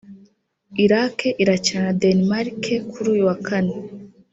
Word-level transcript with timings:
Iraq 0.85 1.17
irakina 1.43 1.81
na 1.85 1.93
Denmark 2.03 2.61
kuri 2.91 3.07
uyu 3.13 3.23
wa 3.29 3.37
Kane 3.47 3.73